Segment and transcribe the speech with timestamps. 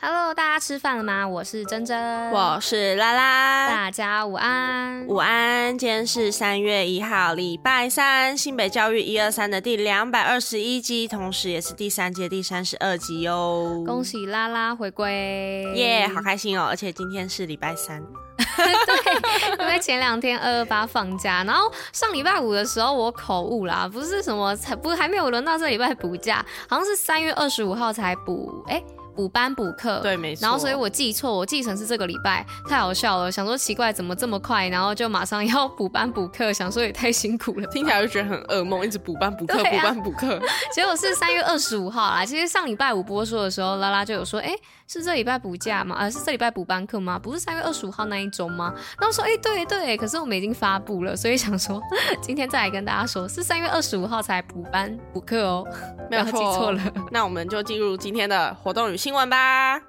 [0.00, 1.26] Hello，大家吃饭了吗？
[1.26, 5.76] 我是珍珍，我是拉拉，大家午安，午安。
[5.76, 13.82] 今天是三月一号，礼拜三，新北教育一二三的第两百二十一集，同时也是第三届第三十二集哟。
[13.84, 16.66] 恭喜拉拉回归，耶，yeah, 好开心哦！
[16.68, 18.00] 而且今天是礼拜三，
[18.38, 28.80] 对，因为前两天二二八放假，然后上礼拜五的时候我口误啦，不是什么才不还没有轮到这礼拜补假，好像是三月二十五号才补，哎。
[29.18, 30.42] 补班补课，对，没错。
[30.42, 33.32] 然后所以我记错，我记成是这个礼拜，太好笑了。
[33.32, 40.40] 想说奇怪，怎么这么快，然后就马上要补班补课，想说也太辛苦了，听起来就觉得很噩梦，一直补班补课，补、啊、班补课。
[40.72, 42.24] 结果是三月二十五号啦。
[42.24, 44.54] 其实上礼拜五播出的时候，拉拉就有说，哎，
[44.86, 45.96] 是这礼拜补假吗？
[45.96, 47.18] 啊，是这礼拜补班课吗？
[47.18, 48.72] 不是三月二十五号那一周吗？
[49.00, 51.82] 然后说，哎，对对，可是我们已经发布了，所以想说
[52.22, 55.66] 今天再来跟大家说，是三月二十五号才补班补课哦，
[56.08, 56.80] 没有记错了。
[57.10, 59.80] 那我们就进入今天的活动与新闻吧。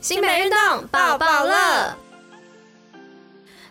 [0.00, 2.07] 新北运动抱抱乐。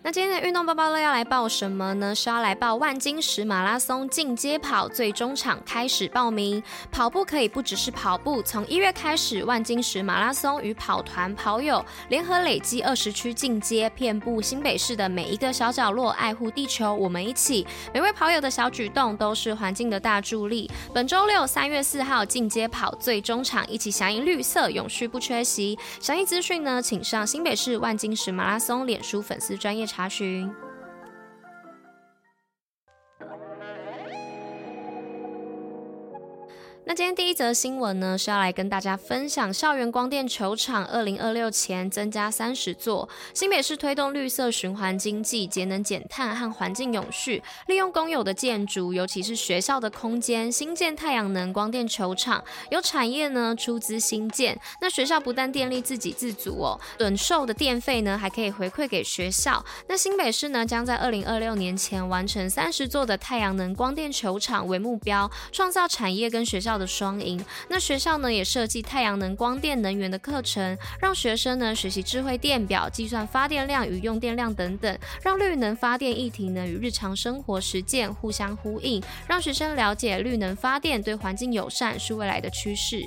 [0.08, 2.16] 那今天的运动包包乐要来报什么呢？
[2.16, 6.64] 是要来报万金石马拉松进阶跑最终场开始报名。
[6.90, 17.68] 跑步可以不只是跑步，从一月开始，万金石马拉松与跑团跑友联合累积二十区进阶，遍布新北市的每一个小角落，爱护地球，我们一起。
[17.94, 20.72] 每位跑友的小举动都是环境的大助力。
[20.94, 25.78] 本周六三月四号进阶跑最终场，一起响应绿色，永续不缺席。
[26.00, 30.67] 详细资讯呢，请上新北市万金石马拉松脸书粉丝专页查询。
[36.90, 43.10] 那今天第一则新闻呢，是要来跟大家分享校园光电球场二零二六前增加三十座。
[43.34, 54.58] 新北市推动绿色循环经济、节能减碳和环境永续，利用公有的建筑，尤其是学校的空间，新建太阳能光电球场，由产业呢出资新建。
[54.80, 59.62] 那学校不但电力自给自足哦，趸售的电费呢还可以回馈给学校。
[59.90, 67.44] 那新北市呢将在二零二六年前完成三十座的太阳能光电球场为目标，创造产业跟学校的双赢。
[67.70, 83.02] 那学校呢也设计太阳能光电能源的课程，让学生呢学习智慧电表、计算发电量与用电量等等，让绿能发电议题呢与日常生活实践互相呼应，让学生了解绿能发电对环境友善是未来的趋势。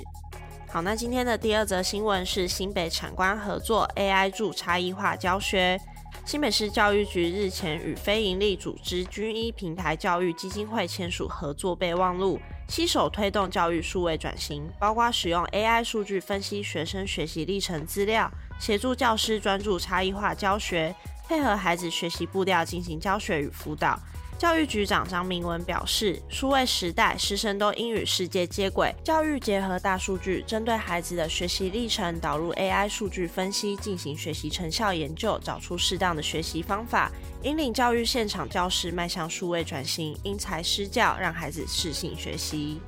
[0.69, 5.79] 好，那今天的第二则新闻是新北产官合作 AI 助差异化教学。
[6.23, 12.39] 新北市教育局日前与非营利组织军医平台教育基金会签署合作备忘录，
[12.71, 20.95] 携手推动教育数位转型，包括使用 AI 数据分析学生学习历程资料，协助教师专注差异化教学，
[21.27, 23.99] 配合孩子学习步调进行教学与辅导。
[24.41, 28.91] 教育局长张明文表示，数位时代，师生都应与世界接轨。
[29.03, 37.11] 教育结合大数据，针对孩子的学习历程导入 AI 数据分析，进行学习成效研究，找出适当的学习方法，
[37.43, 42.81] 引领教育现场教师迈向数位转型，因材施教，让孩子适性学习。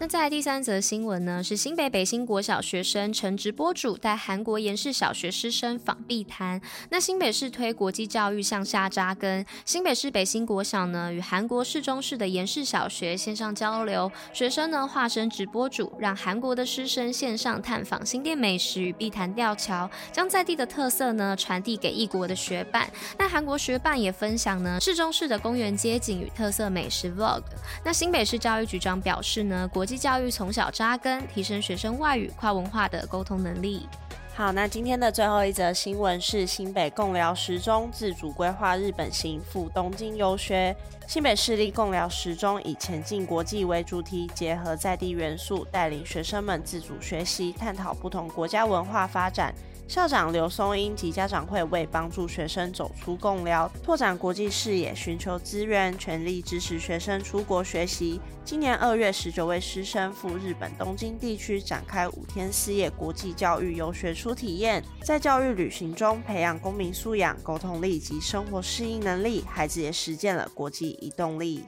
[0.00, 6.58] 那再来第三则新闻呢，是新北北新国小学生陈直播主带韩国延世小学师生访碧潭。
[6.88, 22.90] 那新北市推国际教育向下扎根，新北市北新国小呢与韩国市中市的延世小学线上交流，学生呢化身直播主，让韩国的师生线上探访新店美食与碧潭吊桥，将在地的特色呢传递给异国的学伴。
[23.18, 27.42] 那韩国学伴也分享呢市中市的公园街景与特色美食 Vlog。
[27.84, 33.88] 那新北市教育局长表示呢国教育从小扎根，提升学生外语跨文化的沟通能力。
[34.34, 40.74] 好，那今天的最后一则新闻是新北共寮十中自主规划日本行赴东京游学。
[41.06, 49.52] 新北市立共寮十中以前进国际为主题，结合在地元素，带领学生们自主学习，探讨不同国家文化发展。
[49.90, 58.20] 校长刘松英及家长会为帮助学生走出贡寮，拓展国际视野，寻求资源，全力支持学生出国学习。
[58.44, 71.64] 今年二月，十九位师生赴日本东京地区展开五天四夜国际教育游学初体验，在教育旅行中培养公民素养、沟通力及生活适应能力，孩子也实践了国际移动力。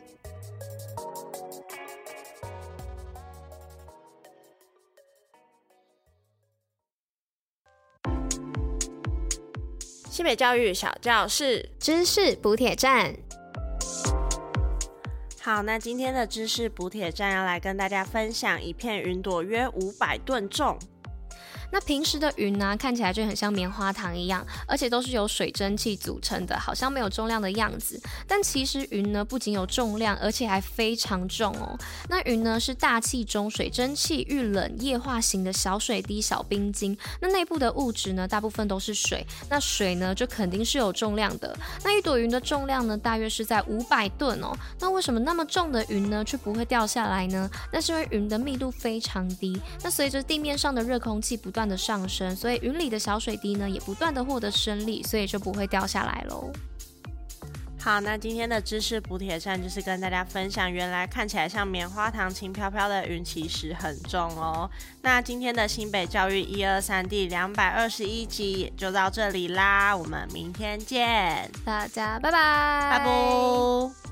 [10.13, 13.15] 新北教育小教室，知识补铁站。
[15.41, 20.79] 好，那今天的知识补铁站要来跟大家分享，一片云朵约五百吨重。
[21.73, 28.01] 那平时的云呢、啊，看起来就很像棉花糖一样，而且都是由水蒸气组成的，好像没有重量的样子。
[28.29, 31.77] 但其实云呢，不仅有重量，而且还非常重哦。
[32.11, 36.97] 那云呢，是大气中水蒸气遇冷液化型的小水滴、小冰晶。
[37.21, 39.27] 那内部的物质呢，大部分都是水。
[39.49, 41.57] 那水呢，就肯定是有重量的。
[41.83, 44.55] 那一朵云的重量呢，大约是在五百吨哦。
[44.79, 47.51] 那为什么那么重的云呢，却不会掉下来呢？
[47.73, 49.59] 那是因为云的密度非常低。
[49.83, 56.51] 那随着地面上的热空气不断的上升，所以云里的小水滴呢，也不断的获得升力，所以就不会掉下来喽。
[57.81, 64.71] 好，那今天的知识补铁站就是跟大家分享，原来看起来像棉花糖轻飘飘的云，其实很重哦。
[65.01, 74.12] 那今天的新北教育一二三第两百二十一集也就到这里啦，我们明天见，大家拜拜，拜拜。